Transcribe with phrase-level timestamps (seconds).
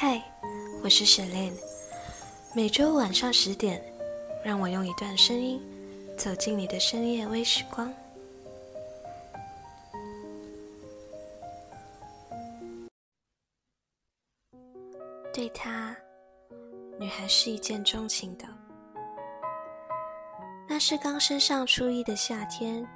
[0.00, 0.22] 嗨，
[0.80, 1.52] 我是雪莲。
[2.54, 3.82] 每周晚上十点，
[4.44, 5.60] 让我用一段声音
[6.16, 7.92] 走进你的深夜微时光。
[15.34, 15.96] 对他，
[17.00, 18.44] 女孩是一见钟情的。
[20.68, 22.86] 那是刚升上初一的夏天，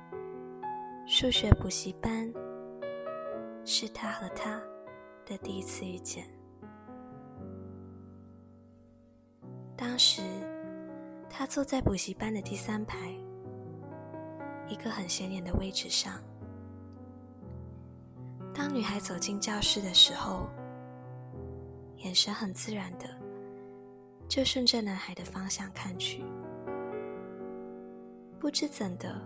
[1.09, 2.33] 数学补习班，
[3.65, 4.63] 是他和她
[5.27, 6.25] 的第一次遇见。
[9.83, 10.23] 当时，
[11.29, 12.97] 他坐在补习班的第三排，
[14.69, 16.23] 一个很显眼的位置上。
[18.55, 20.49] 当女孩走进教室的时候，
[21.97, 23.07] 眼神很自然的
[24.29, 26.23] 就顺着男孩的方向看去。
[28.39, 29.21] 不知怎的，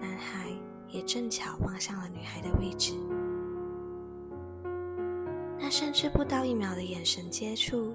[0.00, 0.48] 男孩
[0.88, 2.94] 也正巧望向了女孩的位置。
[5.58, 7.94] 那甚至不到一秒的眼神接触。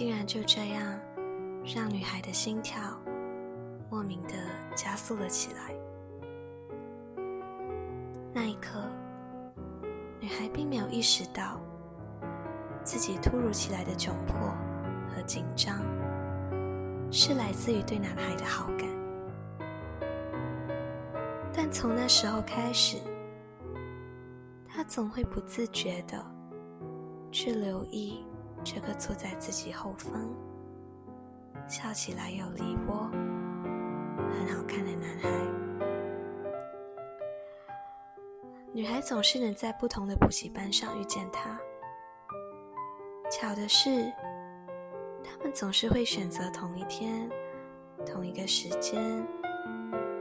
[0.00, 0.98] 竟然就这样，
[1.62, 2.80] 让女孩的心跳
[3.90, 4.32] 莫名的
[4.74, 5.74] 加速了起来。
[8.32, 8.82] 那一刻，
[10.18, 11.60] 女孩并没有意识到
[12.82, 14.48] 自己突如其来的窘迫
[15.14, 15.76] 和紧张，
[17.12, 18.88] 是来自于对男孩的好感。
[21.52, 22.96] 但从那时候开始，
[24.66, 26.24] 她总会不自觉的
[27.30, 28.24] 去留意。
[28.62, 30.28] 这个坐在自己后方、
[31.66, 33.10] 笑起来有梨波、
[34.30, 35.28] 很好看的男孩。
[38.72, 41.58] 女孩总是能在不同的补习班上遇见他。
[43.30, 44.12] 巧的是，
[45.24, 47.28] 他们总是会选择同一天、
[48.06, 49.26] 同一个时间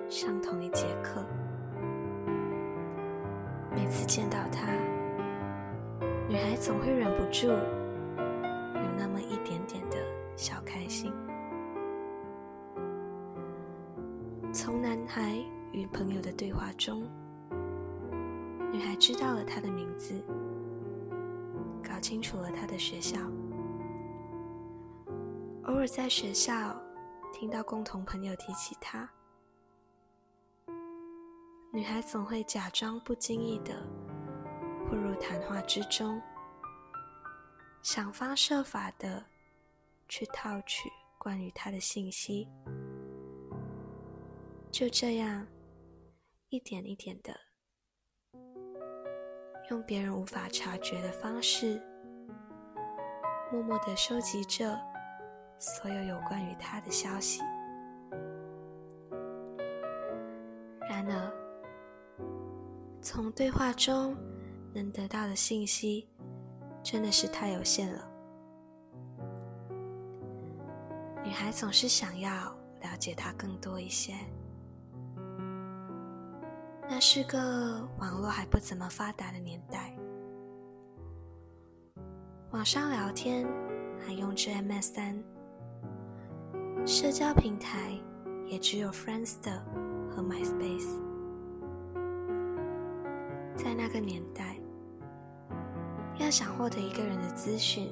[0.10, 1.24] 上同一节课。
[3.76, 4.72] 每次见到他，
[6.28, 7.50] 女孩总会忍不住。
[9.00, 9.98] 那么一点点的
[10.36, 11.14] 小开心。
[14.52, 15.38] 从男孩
[15.72, 17.10] 与朋友的对话中，
[18.74, 20.22] 女孩知道了他的名字，
[21.82, 23.18] 搞清楚了他的学校。
[25.64, 26.76] 偶尔在学校
[27.32, 29.10] 听到共同朋友提起他，
[31.72, 33.74] 女孩总会假装不经意的
[34.90, 36.22] 步入谈话之中。
[37.82, 39.24] 想方设法的
[40.10, 42.48] 去套取关于他的信息，
[44.70, 45.48] 就这样
[46.50, 47.34] 一点一点的，
[49.70, 51.82] 用别人无法察觉的方式，
[53.52, 54.78] 默默的收集着
[55.58, 57.42] 所有有关于他的消息。
[60.90, 61.32] 然而，
[63.02, 64.18] 从对话中
[64.74, 66.09] 能得到的信息。
[66.82, 68.06] 真的是太有限了。
[71.24, 72.32] 女孩总是想要
[72.82, 74.16] 了解他更多一些。
[76.88, 79.96] 那是个网络还不怎么发达的年代，
[82.52, 83.48] 网上聊天
[84.06, 85.22] 还用着 MSN，
[86.88, 87.96] 社交平台
[88.48, 89.60] 也只有 Friendster
[90.10, 91.00] 和 MySpace。
[93.56, 94.59] 在那个年代。
[96.20, 97.92] 要想获得一个人的资讯，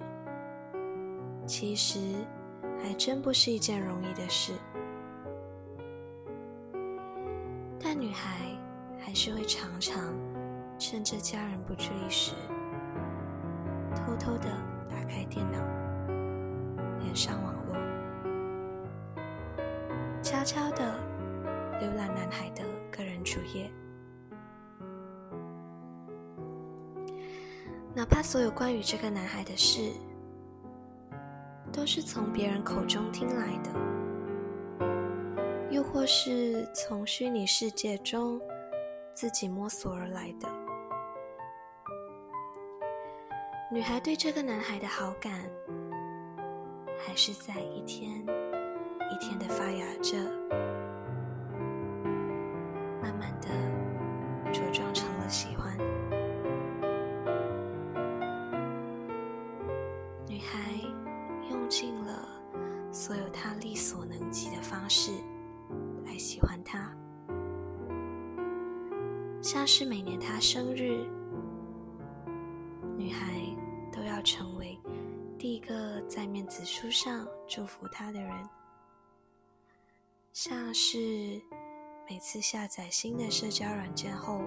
[1.48, 1.98] 其实
[2.84, 4.54] 还真不是一件容易的事。
[7.80, 8.52] 但女孩
[9.00, 10.14] 还是会常常
[10.78, 12.36] 趁着家人不注意时，
[13.96, 14.50] 偷偷的
[14.90, 15.58] 打开电脑，
[17.00, 17.76] 连上网络，
[20.22, 21.00] 悄悄的
[21.82, 22.62] 浏览男孩的
[22.92, 23.72] 个人主页。
[27.98, 29.92] 哪怕所有关于这个男孩的事，
[31.74, 33.72] 都是从别人口中听来的，
[35.72, 38.40] 又或是从虚拟世界中
[39.16, 40.48] 自己摸索而来的，
[43.72, 45.44] 女孩对这个男孩的好感，
[47.00, 48.12] 还是在一天
[49.12, 50.16] 一天的发芽着，
[63.78, 65.12] 所能及的方式
[66.04, 66.92] 来喜欢他，
[69.42, 71.08] 像是每年他生日，
[72.98, 73.40] 女孩
[73.94, 74.78] 都要成为
[75.38, 78.50] 第一个在面子书上祝福他的人；
[80.34, 81.40] 像是
[82.10, 84.42] 每次下载新的社交软件后，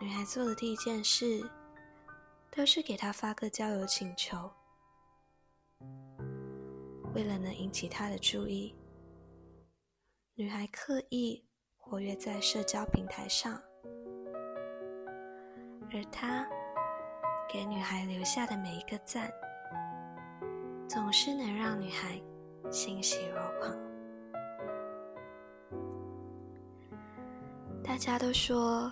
[0.00, 1.48] 女孩做的第一件事
[2.50, 4.50] 都是给他发个交友请求。
[7.14, 8.74] 为了能引起他的注意，
[10.34, 11.44] 女孩刻意
[11.76, 13.60] 活跃在社交平台上，
[15.92, 16.48] 而他
[17.52, 19.30] 给女孩留下的每一个赞，
[20.88, 22.18] 总是能让女孩
[22.70, 23.76] 欣喜若狂。
[27.84, 28.90] 大家都说，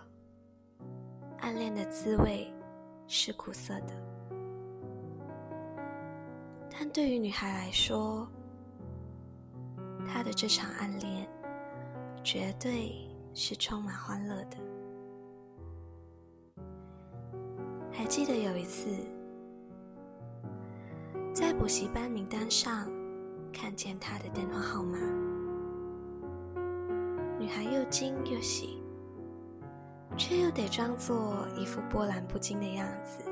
[1.39, 2.53] 暗恋的滋味
[3.07, 3.95] 是苦涩的，
[6.83, 8.27] 但对于女孩来说，
[10.09, 11.29] 她的这场暗恋
[12.25, 14.57] 绝对是充满欢乐的。
[17.93, 18.89] 还记得有一次，
[21.35, 22.91] 在补习班名单上
[23.53, 24.97] 看见他的电话号码，
[27.39, 28.79] 女孩又惊又喜。
[30.17, 33.30] 却又得装作一副波澜不惊的样子，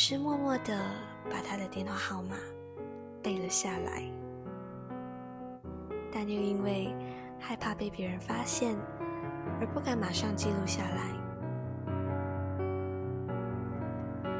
[0.00, 0.80] 是默默的
[1.28, 2.36] 把他的电话号码
[3.20, 4.08] 背了下来，
[6.12, 6.94] 但又因为
[7.36, 8.76] 害怕被别人发现，
[9.60, 11.10] 而不敢马上记录下来，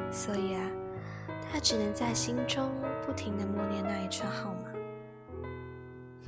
[0.09, 0.61] 所以啊，
[1.51, 2.71] 他只能在心中
[3.05, 4.71] 不停的默念那一串号码，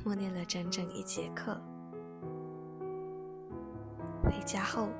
[0.04, 1.58] 默念了整整一节课。
[4.22, 4.90] 回家后，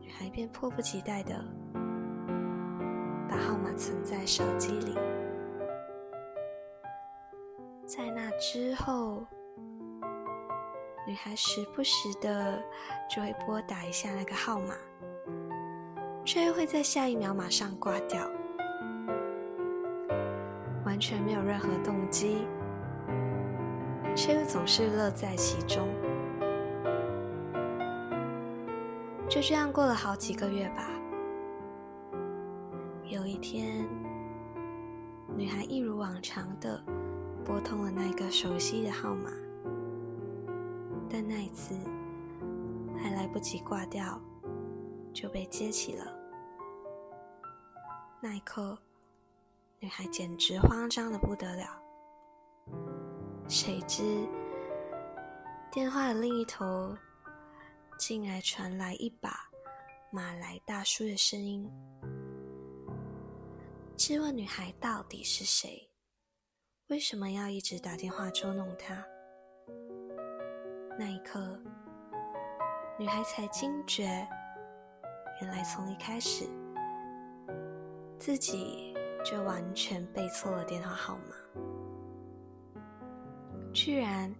[0.00, 1.40] 女孩便迫不及待的
[3.28, 4.94] 把号码存在手机里。
[7.84, 9.24] 在那之后，
[11.06, 12.60] 女孩时不时的
[13.08, 14.74] 就会拨打一下那个号码，
[16.24, 18.28] 却又会在下一秒马上挂掉，
[20.84, 22.46] 完全没有任何动机，
[24.16, 25.88] 却又总是乐在其中。
[29.28, 30.88] 就这样过了好几个月吧。
[33.38, 33.88] 天，
[35.36, 36.82] 女孩一如往常的
[37.44, 39.30] 拨通了那个熟悉的号码，
[41.08, 41.74] 但那一次
[42.96, 44.20] 还来不及挂掉，
[45.12, 46.04] 就被接起了。
[48.20, 48.78] 那一刻，
[49.80, 51.64] 女孩简直慌张的不得了。
[53.48, 54.26] 谁知，
[55.70, 56.96] 电话的另一头。
[57.98, 59.30] 竟然传来一把
[60.10, 61.66] 马来大叔的声音，
[63.96, 65.90] 质问女孩到底是谁，
[66.88, 69.02] 为什么要一直打电话捉弄她？
[70.98, 71.58] 那一刻，
[72.98, 74.04] 女孩才惊觉，
[75.40, 76.44] 原来从一开始，
[78.18, 78.94] 自己
[79.24, 81.34] 就完全背错了电话号码，
[83.72, 84.30] 居然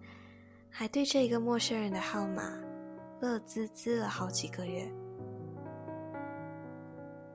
[0.69, 2.61] 还对这个陌生人的号码。
[3.19, 4.87] 乐滋滋了好几个月，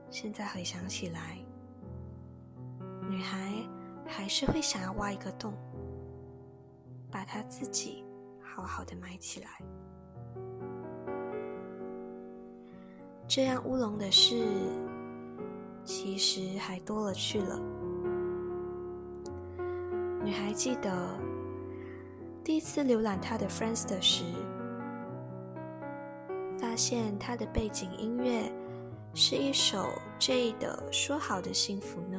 [0.09, 1.42] 现在回想起来，
[4.15, 5.53] 还是会想要挖一个洞，
[7.09, 8.03] 把她自己
[8.39, 9.49] 好好的埋起来。
[13.27, 14.45] 这样乌龙的事，
[15.83, 17.59] 其实还多了去了。
[20.23, 21.19] 女孩记得
[22.43, 24.23] 第一次浏览她的 Friends 的时。
[26.59, 28.51] 发现他的背景音乐
[29.13, 32.12] 是一首 J 的《说好的幸福》呢？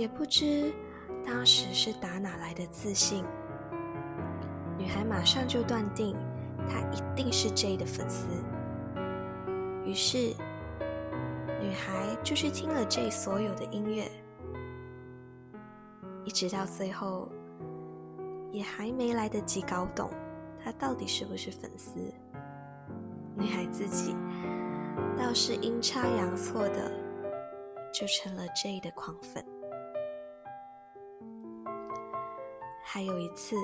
[0.00, 0.72] 也不知
[1.26, 3.22] 当时是打哪来的自信，
[4.78, 6.16] 女孩马上就断定
[6.66, 8.26] 他一定是 J 的粉丝。
[9.84, 10.34] 于是，
[11.60, 14.10] 女孩就去听了 J 所有的音乐，
[16.24, 17.28] 一直到最后，
[18.50, 20.10] 也还没来得及搞懂
[20.64, 22.00] 他到底是不是粉丝。
[23.36, 24.16] 女孩自己
[25.18, 26.90] 倒是阴差阳错的
[27.92, 29.44] 就成了 J 的狂粉。
[32.92, 33.54] 还有一次，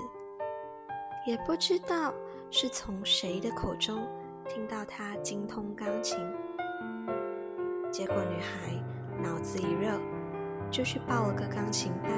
[1.26, 2.14] 也不知道
[2.48, 4.06] 是从谁的口中
[4.48, 6.16] 听到他精通钢琴，
[7.90, 8.80] 结果女孩
[9.20, 9.98] 脑子一热，
[10.70, 12.12] 就去报了个钢琴班。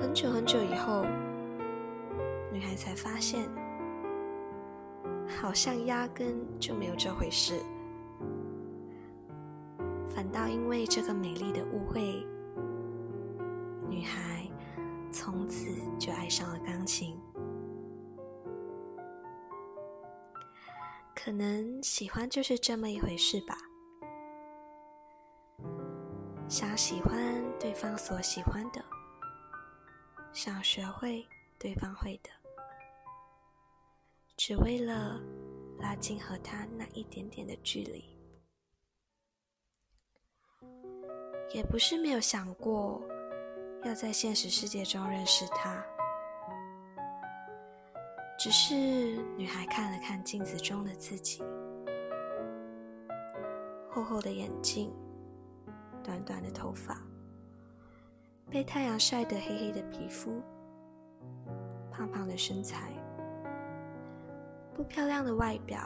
[0.00, 1.04] 很久很久以后，
[2.52, 3.48] 女孩才发现。
[5.40, 7.54] 好像压根就没有这回事，
[10.08, 12.26] 反倒因为这个美丽的误会，
[15.30, 15.66] 从此
[15.98, 17.20] 就爱上了钢琴。
[21.14, 23.54] 可能喜欢就是这么一回事吧，
[26.48, 28.82] 想喜欢对方所喜欢的，
[30.32, 32.30] 想学会对方会的。
[34.34, 35.20] 只为了
[35.78, 38.02] 拉近和他那一点点的距离。
[41.52, 43.02] 也不是没有想过
[43.84, 45.82] 要在现实世界中认识他，
[48.38, 48.74] 只是
[49.36, 51.42] 女孩看了看镜子中的自己，
[53.88, 54.92] 厚厚的眼镜，
[56.02, 57.00] 短短的头发，
[58.50, 60.42] 被太阳晒得黑黑的皮肤，
[61.90, 62.92] 胖胖的身材，
[64.74, 65.78] 不漂亮的外表，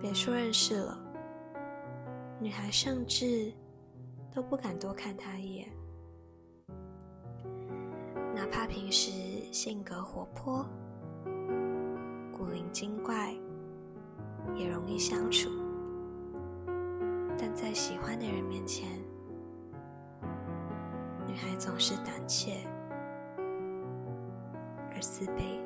[0.00, 0.98] 别说认识了，
[2.40, 3.52] 女孩甚至。
[4.34, 5.68] 都不敢多看他一眼，
[8.42, 9.12] 哪怕平时
[9.52, 10.66] 性格活泼、
[12.36, 13.32] 古灵精怪，
[14.56, 15.48] 也容易相处，
[17.38, 18.98] 但在喜欢的人面前，
[21.24, 22.66] 女孩总是胆怯
[24.92, 25.60] 而自卑。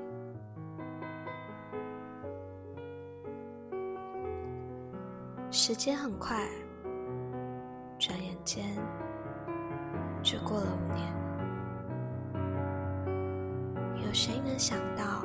[5.50, 6.46] 时间很快。
[7.98, 8.76] 转眼间
[10.22, 11.15] 就过了五年，
[14.16, 15.22] 谁能想到，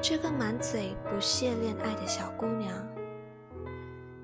[0.00, 2.74] 这个满嘴不屑恋爱的小姑娘，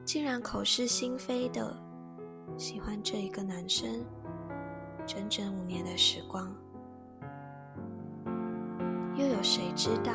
[0.03, 1.77] 竟然口是心非的
[2.57, 4.03] 喜欢这一个男生，
[5.07, 6.51] 整整五年的时光，
[9.15, 10.11] 又有谁知道，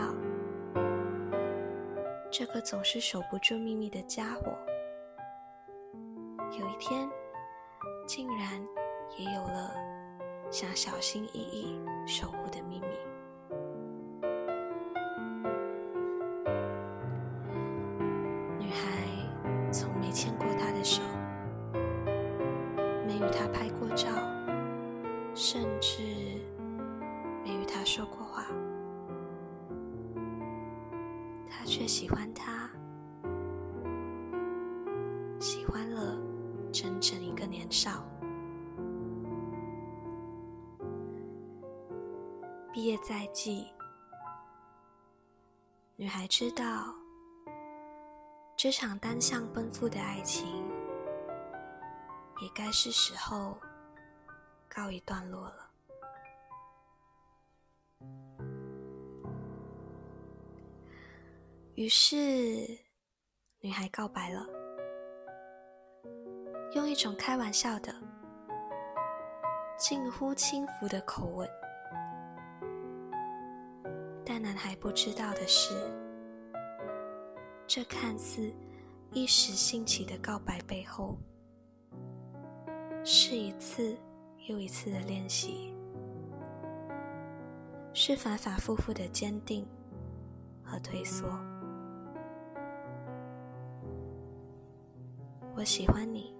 [2.31, 4.51] 这个总是守不住秘密的家伙？
[6.59, 7.07] 有一天，
[8.07, 8.59] 竟然
[9.19, 9.71] 也有了
[10.53, 12.85] 想小心翼翼守护的秘密。
[18.59, 21.01] 女孩从没牵过他的手，
[23.07, 24.07] 没与他拍过照，
[25.33, 26.03] 甚至
[27.43, 28.45] 没与他说过话，
[31.49, 32.69] 他却喜欢他。
[35.39, 36.15] 喜欢了
[36.71, 38.05] 整整一个年少，
[42.73, 43.71] 毕业在即，
[45.95, 46.91] 女孩知道
[48.57, 50.47] 这场单向奔赴的爱情
[52.41, 53.55] 也该是时候
[54.67, 55.69] 告一段落了。
[61.75, 62.17] 于是，
[63.59, 64.47] 女孩告白了。
[66.73, 67.93] 用一种开玩笑的、
[69.77, 71.47] 近乎轻浮的口吻，
[74.33, 75.75] 但男孩不知道的是，
[77.67, 78.51] 这看似
[79.11, 81.15] 一时兴起的告白背后，
[83.03, 83.95] 是一次
[84.47, 85.71] 又一次的练习，
[87.93, 89.67] 是反反复复的坚定
[90.63, 91.27] 和退缩。
[95.55, 96.33] 我喜欢你。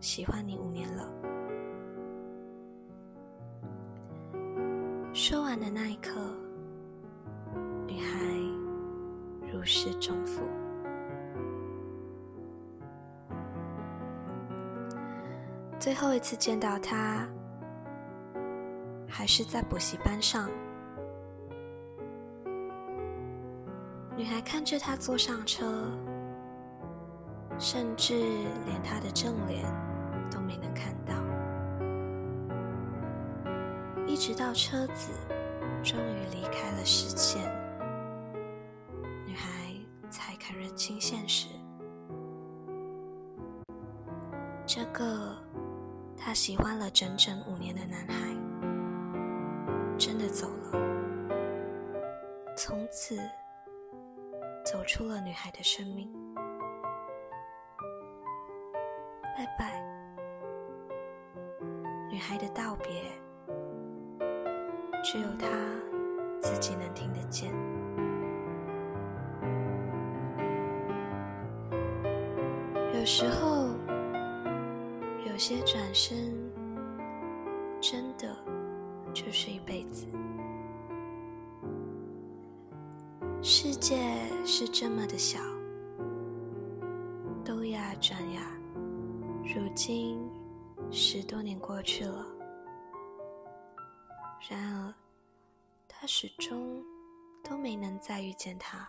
[0.00, 1.39] 喜欢你五年了。
[5.22, 6.18] 说完的那一刻，
[7.86, 8.16] 女孩
[9.52, 10.40] 如释重负。
[15.78, 17.28] 最后一次见到他，
[19.06, 20.48] 还是在补习班上。
[24.16, 25.84] 女孩看着他坐上车，
[27.58, 28.14] 甚至
[28.64, 29.66] 连他的正脸。
[30.30, 30.89] 都没能看
[34.20, 35.12] 直到车子
[35.82, 37.40] 终于离开了视线，
[39.26, 39.74] 女孩
[40.10, 41.48] 才肯认清现实：
[44.66, 45.34] 这个
[46.18, 48.14] 她喜欢了整整五年的男孩，
[49.96, 50.78] 真的走了，
[52.54, 53.16] 从此
[54.66, 56.12] 走出了女孩的生命。
[59.34, 59.82] 拜拜。
[62.10, 63.10] 女孩的道别，
[79.12, 80.06] 就是一辈子。
[83.42, 83.98] 世界
[84.44, 85.40] 是这么的小，
[87.44, 88.42] 兜呀转呀，
[89.44, 90.18] 如今。
[90.92, 92.26] 十多年过去了，
[94.50, 94.92] 然而
[95.86, 96.82] 他始终
[97.44, 98.88] 都没能再遇见他。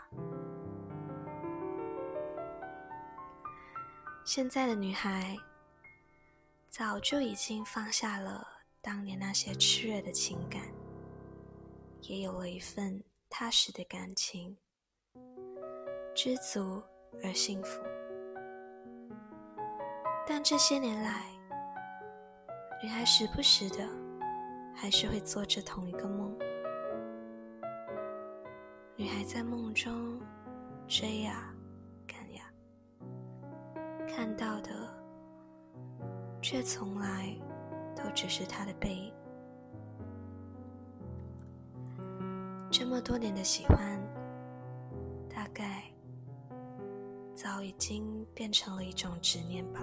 [4.24, 5.38] 现在的女孩
[6.70, 8.48] 早就已经放下了
[8.84, 10.60] 当年那些炽热的情感，
[12.02, 14.58] 也有了一份踏实的感情，
[16.16, 16.82] 知足
[17.24, 17.80] 而幸福。
[20.26, 21.28] 但这些年来，
[22.82, 23.88] 女孩时不时的
[24.76, 26.36] 还是会做着同一个梦。
[28.96, 30.20] 女孩在梦中
[30.88, 31.54] 追呀
[32.08, 32.52] 赶呀，
[34.08, 34.72] 看到的
[36.42, 37.36] 却从来
[37.96, 39.14] 都只是他的背影。
[42.70, 44.02] 这么多年的喜欢，
[45.30, 45.84] 大概
[47.36, 49.82] 早已经变成了一种执念吧。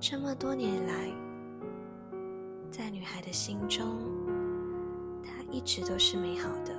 [0.00, 1.12] 这么多年来，
[2.70, 3.98] 在女孩的心中，
[5.22, 6.74] 他一直都是美好的，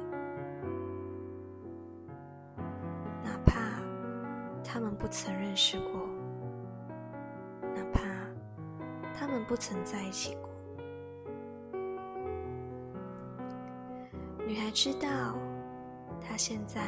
[3.24, 3.82] 哪怕
[4.64, 6.08] 他们不曾认识过，
[9.48, 10.50] 不曾在一起过。
[14.46, 15.08] 女孩知道，
[16.22, 16.82] 她现在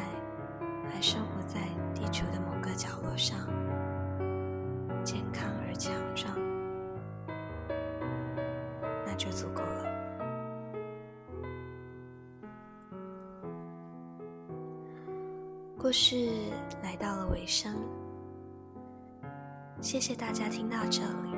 [0.91, 1.61] 还生活在
[1.93, 3.37] 地球的某个角落上，
[5.03, 6.37] 健康而强壮，
[9.05, 9.85] 那就足够了。
[15.77, 16.29] 故事
[16.83, 17.73] 来到了尾声，
[19.81, 21.28] 谢谢大家听到这里，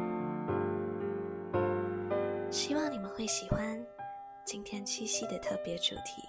[3.21, 3.79] 会喜欢。
[4.43, 6.23] 今天七夕的特别主题，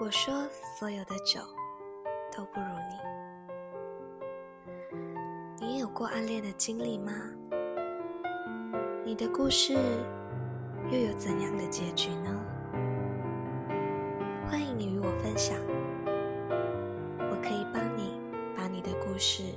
[0.00, 0.48] 我说
[0.78, 1.38] 所有的酒
[2.34, 2.66] 都不如
[5.60, 5.66] 你。
[5.66, 7.12] 你有过暗恋的经历吗？
[9.04, 9.74] 你的故事
[10.90, 12.42] 又有怎样的结局呢？
[14.48, 15.58] 欢迎你与我分享，
[17.18, 18.18] 我可以帮你
[18.56, 19.49] 把你的故事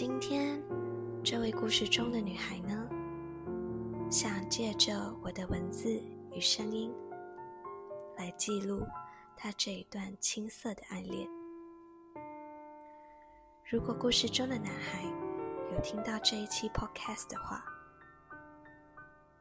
[0.00, 0.58] 今天，
[1.22, 2.88] 这位故事中的女孩呢，
[4.10, 6.90] 想借着我的文字与声音，
[8.16, 8.82] 来记录
[9.36, 11.28] 她这一段青涩的暗恋。
[13.70, 15.04] 如果故事中的男孩
[15.70, 17.62] 有听到这一期 Podcast 的话，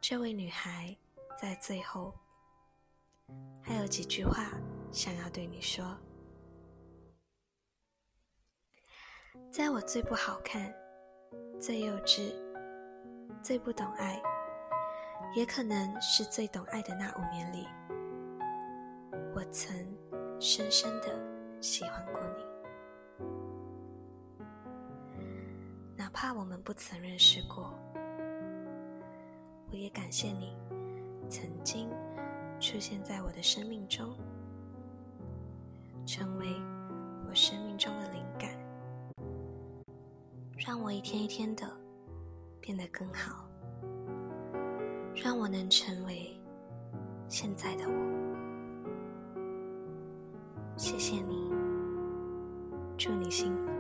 [0.01, 0.93] 这位女孩
[1.41, 2.13] 在最后
[3.61, 4.51] 还有几句话
[4.91, 5.97] 想要对你说。
[9.51, 10.71] 在我最不好看、
[11.59, 12.31] 最幼稚、
[13.41, 14.21] 最不懂爱，
[15.35, 17.67] 也可能是最懂爱的那五年里，
[19.33, 19.75] 我曾
[20.39, 21.19] 深深的
[21.59, 23.25] 喜欢过你。
[25.97, 27.73] 哪怕我们不曾认识过，
[29.71, 30.55] 我也感谢你
[31.27, 31.89] 曾经
[32.59, 34.15] 出现在我的生命中，
[36.05, 36.45] 成为
[37.27, 37.91] 我生命中。
[40.69, 41.67] 让我一天一天的
[42.61, 43.43] 变得更好，
[45.15, 46.39] 让我能成为
[47.27, 47.93] 现在的我。
[50.77, 51.51] 谢谢你，
[52.99, 53.78] 祝你幸福。